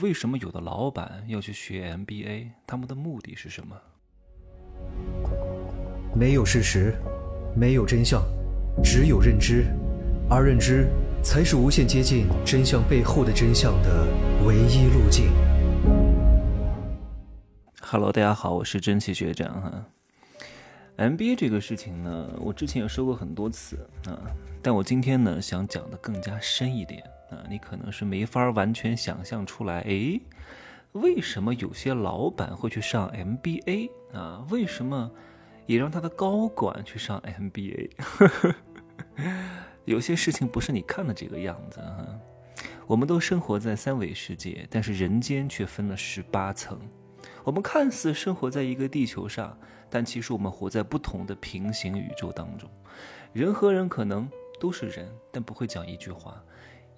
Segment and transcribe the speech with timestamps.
[0.00, 2.48] 为什么有的老板要去学 MBA？
[2.66, 3.76] 他们的目的是什么？
[6.14, 6.94] 没有事实，
[7.54, 8.22] 没有真相，
[8.82, 9.66] 只有认知，
[10.28, 10.88] 而认知
[11.22, 14.06] 才是无限接近真相背后的真相的
[14.44, 15.30] 唯一路径。
[17.80, 19.84] Hello，大家好，我是蒸汽学长哈。
[20.96, 24.18] MBA 这个事情呢，我之前也说过很多次啊，
[24.62, 27.02] 但我今天呢想讲的更加深一点。
[27.34, 30.20] 啊，你可能是没法完全想象出来，诶，
[30.92, 34.46] 为什么有些老板会去上 MBA 啊？
[34.50, 35.10] 为什么
[35.66, 37.90] 也让他的高管去上 MBA？
[39.84, 42.06] 有些事情不是你看的这个样子哈。
[42.86, 46.78] 我们都生活在三维世界，但是人间却分了十八层。
[47.42, 49.58] 我们看似生活在一个地球上，
[49.90, 52.68] 但其实我们活在不同的平行宇宙当中。
[53.32, 54.28] 人和人可能
[54.60, 56.42] 都是人，但不会讲一句话。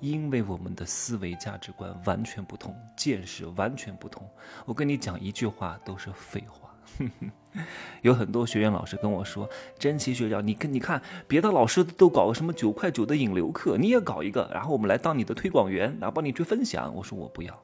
[0.00, 4.28] 因为我们的思维价值观完全不同，见识完全不同。
[4.64, 6.70] 我跟你讲一句话都是废话。
[8.02, 17.62] 有很多学员老师跟我说：“珍奇学长，你跟你看别的老师都搞个什么九块九的引流课，你也搞一个，然后我们来当你的推广员，然后帮你去分享。”我说我不要。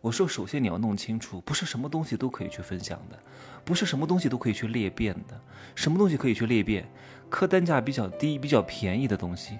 [0.00, 3.18] 我说首先你要弄清楚，不是什么东西都可以去分享的，
[3.64, 5.40] 不是什么东西都可以去裂变的。
[5.74, 6.88] 什么东西可以去裂变？
[7.28, 9.58] 客单价比较低、比较便宜的东西。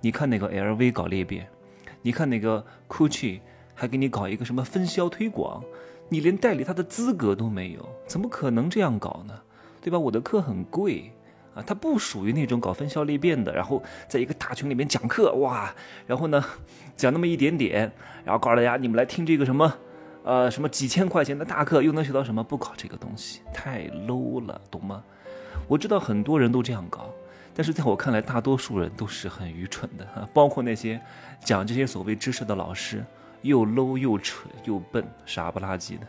[0.00, 1.48] 你看那个 LV 搞裂变，
[2.02, 3.40] 你看那个 GUCCI
[3.74, 5.62] 还给你搞一个什么分销推广，
[6.08, 9.34] 你连代理他的资格都没有，怎么可能这样搞呢？
[9.82, 9.98] 对吧？
[9.98, 11.12] 我的课很贵
[11.54, 15.74] 啊，它不属于那种搞分销裂变的，然后在一个大群里面讲课，哇，
[16.06, 16.44] 然后呢
[16.96, 17.90] 讲那么一点点，
[18.24, 19.74] 然后告诉大家你们来听这个什么，
[20.24, 22.42] 呃，什么几千块钱的大课又能学到什么？
[22.42, 25.02] 不搞这个东西太 low 了，懂吗？
[25.68, 27.10] 我知道很多人都这样搞。
[27.58, 31.00] 但是在我看来，大多数人都是很愚蠢的哈，包括那些
[31.40, 33.02] 讲这些所谓知识的老师，
[33.40, 36.06] 又 low 又蠢又笨，傻不拉几的。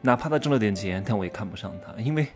[0.00, 2.26] 哪怕他挣了点钱，但我也看不上他，因为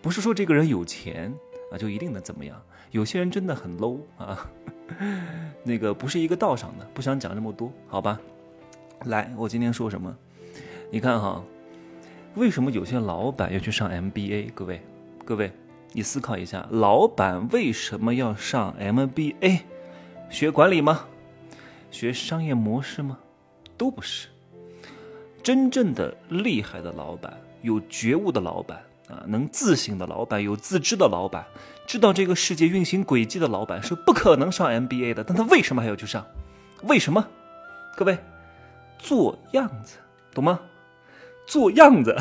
[0.00, 1.30] 不是说这个人有钱
[1.70, 2.58] 啊就一定能怎么样。
[2.90, 4.50] 有些人真的很 low 啊，
[5.62, 6.86] 那个不是一个道上的。
[6.94, 8.18] 不想讲这么多，好吧？
[9.04, 10.16] 来，我今天说什么？
[10.90, 11.44] 你看哈，
[12.34, 14.52] 为什么有些老板要去上 MBA？
[14.54, 14.80] 各位，
[15.24, 15.52] 各位。
[15.96, 19.60] 你思考一下，老板为什么要上 MBA？
[20.28, 21.06] 学管理吗？
[21.92, 23.16] 学商业模式吗？
[23.78, 24.26] 都不是。
[25.40, 31.46] 真正的厉害的老板，有觉悟的老板啊，能自省的老板，有自知的老板，
[31.86, 35.22] 知道这个世界运行轨迹的老板，是不可能上 MBA 的。
[35.22, 36.26] 但他为什么还要去上？
[36.82, 37.24] 为什么？
[37.94, 38.18] 各位，
[38.98, 39.98] 做样子，
[40.34, 40.60] 懂吗？
[41.46, 42.16] 做样子。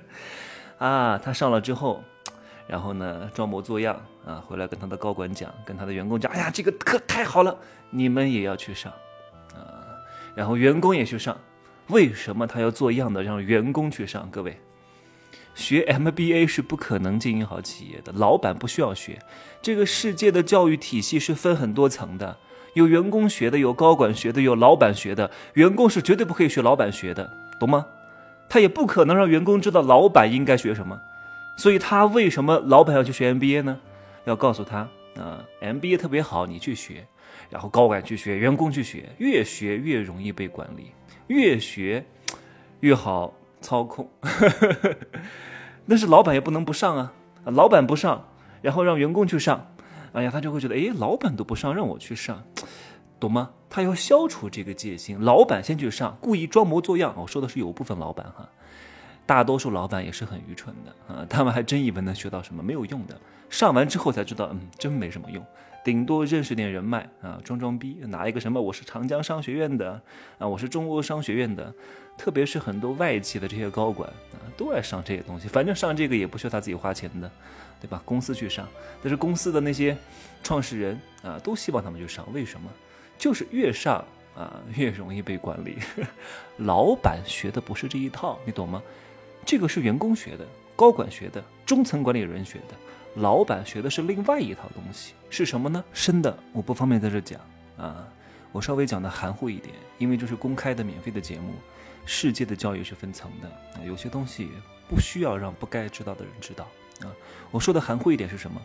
[0.76, 2.04] 啊，他上了之后。
[2.66, 7.56] 然后呢，装模作样啊，回来跟他的高管讲，跟他的员工讲，哎呀，这个课太好了，
[7.90, 8.92] 你们也要去上，
[9.54, 9.98] 啊，
[10.34, 11.36] 然后员工也去上。
[11.88, 14.28] 为什么他要做样的让员工去上？
[14.30, 14.60] 各位，
[15.56, 19.18] 学 MBA 是不可能经营好企业的，老板不需要学。
[19.60, 22.36] 这个世界的教育体系是分很多层的，
[22.74, 25.28] 有员工学的，有高管学的，有老板学的。
[25.54, 27.86] 员工是绝对不可以学老板学的，懂吗？
[28.48, 31.00] 他也不可能让员工知道老板应该学什么。
[31.56, 33.78] 所以他为什么老板要去学 MBA 呢？
[34.24, 37.06] 要告诉他啊，MBA 特别好，你去学，
[37.48, 40.92] 然后高管去学，员工去学，越学越容易被管理，
[41.28, 42.04] 越学
[42.80, 44.10] 越好操控。
[45.88, 47.12] 但是老板也不能不上啊，
[47.44, 48.28] 老板不上，
[48.62, 49.74] 然后让员工去上，
[50.12, 52.44] 哎呀，他就会觉得，哎，老板都不上，让我去上，
[53.18, 53.50] 懂吗？
[53.68, 57.14] 他要消除这个戒心，老板先去上，故意装模作样。
[57.16, 58.48] 我说的是有部分老板哈。
[59.30, 63.16] 大多数老板也是很愚蠢的啊， 他们还真以为能学到什么没有用的，
[63.48, 65.46] 上完之后才知道，嗯，真没什么用，
[65.84, 70.02] 顶多认识点人脉啊，装装逼，拿一个什么我是长江商学院的
[70.40, 71.72] 啊，我是中欧商学院的，
[72.18, 77.30] 特别是很多外企的这些高管啊，都爱上这些东西，反正上这个也不需要他自己花钱的，
[77.80, 78.02] 对吧？
[78.04, 78.66] 公司去上，
[79.00, 79.96] 但是公司的那些
[80.42, 82.68] 创始人啊，都希望他们去上，为什么？
[83.16, 84.04] 就是越上
[84.34, 85.78] 啊越容易被管理，
[86.58, 88.82] 老板学的不是这一套，你懂吗？
[89.44, 90.46] 这个是员工学的，
[90.76, 92.74] 高管学的，中层管理人学的，
[93.16, 95.82] 老板学的是另外一套东西，是什么呢？
[95.92, 97.40] 深的我不方便在这讲
[97.76, 98.06] 啊，
[98.52, 101.54] 我稍微讲的含糊一点，因为这是公开的、免费的节目。
[102.06, 104.48] 世界的教育是分层的啊，有些东西
[104.88, 106.66] 不需要让不该知道的人知道
[107.00, 107.12] 啊。
[107.50, 108.60] 我说的含糊一点是什么？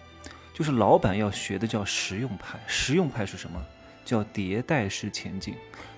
[0.53, 3.61] 就是老板要学的叫实用派，实用派是什么？
[4.05, 5.55] 叫迭代式前进。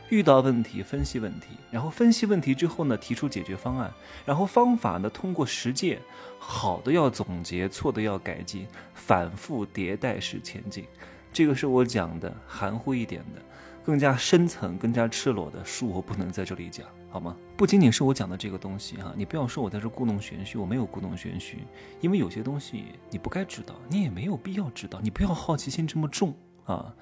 [0.09, 3.91] 遇到问题，分析问题，然后分析问题之后呢，提出解决方案，
[4.25, 5.99] 然后方法呢，通过实践，
[6.39, 10.85] 好的要总结，错的要改进，反复迭代式前进。
[11.33, 13.41] 这个是我讲的含糊一点的，
[13.83, 17.35] 更加深层、更加赤裸的恕，我不能在这里讲，好吗？
[17.57, 21.59] 不仅仅是我讲的这个东西哈，你不要说我在这故弄玄虚，我没有故弄玄虚，
[21.99, 26.33] 因为有些东西你不该知道，你也没有必要知道，你不要好奇心这么重
[26.63, 26.95] 啊。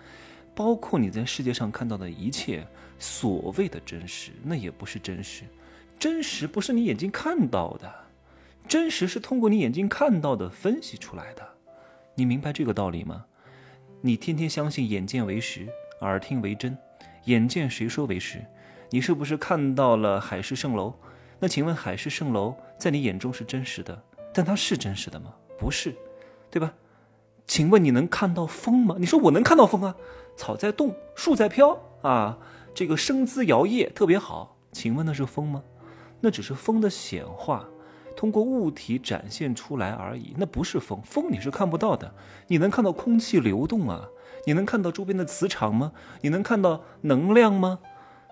[0.55, 2.65] 包括你在世界上看到的一切
[2.97, 5.43] 所谓的真实，那也不是真实，
[5.99, 7.93] 真实不是你眼睛看到的，
[8.67, 11.45] 真实是通过你眼睛看到的分析出来的，
[12.15, 13.25] 你明白这个道理吗？
[14.01, 15.67] 你天天相信眼见为实，
[16.01, 16.77] 耳听为真，
[17.25, 18.43] 眼见谁说为实？
[18.91, 20.93] 你是不是看到了海市蜃楼？
[21.39, 24.01] 那请问海市蜃楼在你眼中是真实的，
[24.33, 25.33] 但它是真实的吗？
[25.59, 25.93] 不是，
[26.49, 26.73] 对吧？
[27.47, 28.95] 请问你能看到风吗？
[28.99, 29.95] 你说我能看到风啊，
[30.35, 32.37] 草在动，树在飘啊，
[32.73, 34.57] 这个生姿摇曳特别好。
[34.71, 35.63] 请问那是风吗？
[36.21, 37.65] 那只是风的显化。
[38.15, 42.13] 通过物体展现出来而已，那不是风，风你是看不到的。
[42.47, 44.07] 你能看到空气流动啊？
[44.45, 45.91] 你能看到周边的磁场吗？
[46.21, 47.79] 你能看到能量吗？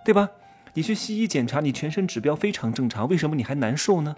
[0.06, 0.30] 对吧？
[0.74, 4.16] 你去西医检查，你全身指标非常正常，为什么你还难受呢？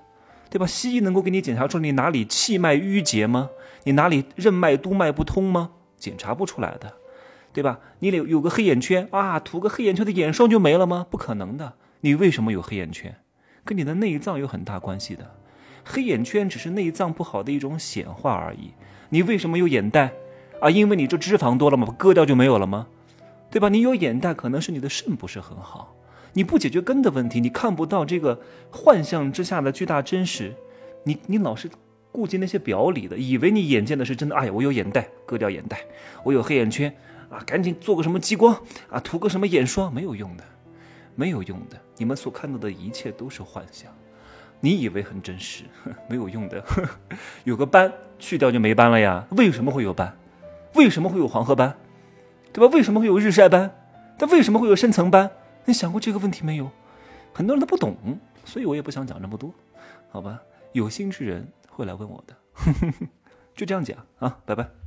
[0.50, 0.68] 对吧？
[0.68, 3.50] 西医能够给你检查出你哪里气脉淤结吗？
[3.86, 5.72] 你哪里任脉督脉不通吗？
[5.98, 6.94] 检查不出来的，
[7.56, 7.80] 对吧？
[8.00, 11.08] 你有有个黑眼圈啊，涂个黑眼圈的眼霜就没了吗？
[11.10, 11.76] 不可能的。
[12.02, 13.16] 你为什么有黑眼圈？
[13.64, 15.32] 跟你的内脏有很大关系的。
[15.86, 18.72] 黑眼圈只是内脏不好的一种显化而已。
[19.08, 20.12] 你为什么有眼袋
[20.60, 20.70] 啊？
[20.70, 21.96] 因为你这脂肪多了嘛？
[21.98, 22.88] 割掉就没有了吗？
[23.50, 23.70] 对吧？
[23.70, 25.96] 你有眼袋可能是你的肾不是很好。
[26.34, 30.54] 你不解决根的问题，你看不到这个幻象之下的巨大真实。
[31.06, 31.70] 你你老是
[32.12, 34.36] 顾及那些表里的，以为你眼见的是真的。
[34.36, 35.78] 哎呀，我有眼袋，割掉眼袋；
[36.26, 36.94] 我有黑眼圈
[37.30, 38.56] 啊，赶紧做个什么激光
[38.90, 40.44] 啊，涂个什么眼霜，没有用的，
[41.16, 41.78] 没有用的。
[41.98, 43.92] 你们所看到的一切都是幻想。
[44.62, 45.64] 你以为很真实，
[46.10, 46.64] 没有用的。
[47.44, 49.26] 有个斑去掉就没斑了呀？
[49.32, 50.16] 为什么会有斑？
[50.74, 51.76] 为什么会有黄褐斑？
[52.52, 52.74] 对吧？
[52.74, 53.70] 为什么会有日晒斑？
[54.18, 55.30] 但为什么会有深层斑？
[55.66, 56.72] 你想过这个问题没有？
[57.34, 57.96] 很多人都不懂，
[58.46, 59.54] 所以我也不想讲这么多，
[60.10, 60.42] 好吧？
[60.72, 62.36] 有心之人会来问我的，
[63.56, 64.85] 就这样讲啊，拜拜。